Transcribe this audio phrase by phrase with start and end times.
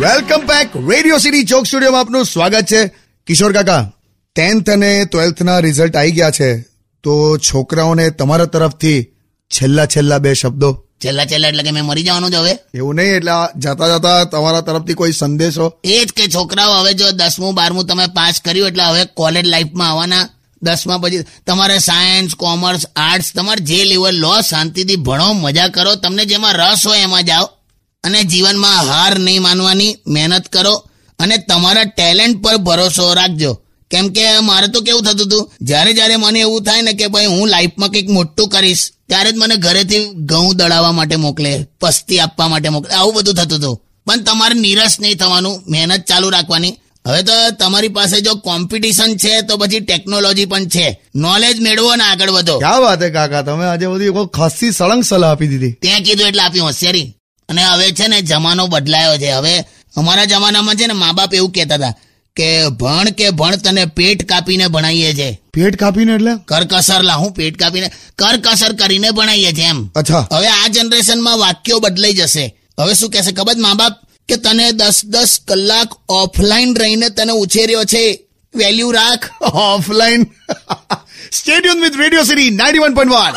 [0.00, 2.86] Welcome back radio city ચોક સ્ટુડિયોમાં આપનું સ્વાગત છે.
[3.26, 3.92] કિશોર કાકા
[4.34, 6.62] ટેન્થ અને ટ્વેલ્થના રિઝલ્ટ આવી ગયા છે.
[7.02, 9.02] તો છોકરાઓને તમારા તરફથી
[9.50, 10.84] છેલ્લા છેલ્લા બે શબ્દો.
[11.04, 12.58] છેલ્લા છેલ્લા એટલે કે મેં મરી જવાનું જ હવે.
[12.74, 15.72] એવું નહીં એટલે જતા જતા તમારા તરફથી કોઈ સંદેશો?
[15.84, 19.90] એ જ કે છોકરાઓ હવે જો દસમું બારમું તમે પાસ કર્યું એટલે હવે કોલેજ લાઈફમાં
[19.90, 20.28] આવવાના.
[20.62, 26.24] દસમા પછી તમારે સાયન્સ કોમર્સ આર્ટ્સ તમારે જે લેવલ લો, શાંતિથી ભણો, મજા કરો, તમને
[26.24, 27.46] જેમાં રસ હોય એમાં જાઓ.
[28.04, 30.74] અને જીવનમાં હાર નહીં માનવાની મહેનત કરો
[31.18, 33.52] અને તમારા ટેલેન્ટ પર ભરોસો રાખજો.
[33.90, 37.26] કેમ કે મારે તો કેવું થતું હતું, જ્યારે જ્યારે મને એવું થાય ને કે ભાઈ
[37.26, 42.48] હું લાઈફમાં કંઈક મોટું કરીશ, ત્યારે જ મને ઘરેથી ઘઉં દળાવવા માટે મોકલે, પસ્તી આપવા
[42.48, 43.80] માટે મોકલે, આવું બધું થતું હતું.
[44.06, 46.78] પણ તમારે નિરાશ નહીં થવાનું, મહેનત ચાલુ રાખવાની.
[47.06, 51.00] હવે તો તમારી પાસે જો કોમ્પિટિશન છે તો પછી ટેકનોલોજી પણ છે.
[51.14, 52.58] નોલેજ મેળવો ને આગળ વધો.
[52.58, 53.42] ક્યાં વાત હે કાકા?
[53.42, 55.72] તમે આજે બધી ખાસી સળંગ સલાહ આપી દીધી.
[55.72, 57.16] ત્યાં કીધું એટલે આપી હોશિયારી.
[57.48, 59.30] અને હવે છે ને જમાનો બદલાયો છે.
[59.30, 59.64] હવે
[59.96, 61.94] અમારા જમાનામાં છે ને મા બાપ એવું કહેતા હતા
[62.36, 65.40] કે ભણ કે ભણ તને પેટ કાપીને ભણાવીએ છે.
[65.54, 66.30] પેટ કાપીને એટલે?
[66.44, 69.88] કરકસર લા હું પેટ કાપીને કરકસર કરીને ભણાવીએ છે એમ.
[69.88, 70.28] અચ્છા.
[70.32, 72.56] હવે આ જનરેશનમાં વાક્યો બદલાઈ જશે.
[72.80, 73.54] હવે શું કહેશે ખબર?
[73.56, 73.92] મા બાપ
[74.30, 78.04] કે તને દસ દસ કલાક ઓફલાઈન રહીને તને ઉછેર્યો છે.
[78.54, 79.28] વેલ્યુ રાખ.
[79.42, 80.22] Offline
[81.32, 83.34] stadium with radio city ninety one point one